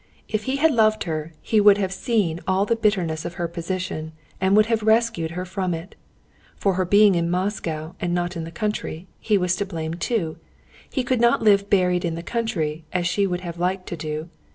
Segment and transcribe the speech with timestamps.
[0.27, 4.13] If he had loved her he would have seen all the bitterness of her position,
[4.41, 5.93] and would have rescued her from it.
[6.55, 10.37] For her being in Moscow and not in the country, he was to blame too.
[10.89, 14.29] He could not live buried in the country as she would have liked to do.